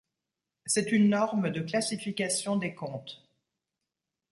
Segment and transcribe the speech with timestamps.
[0.65, 3.23] C'est une norme de classification des comptes.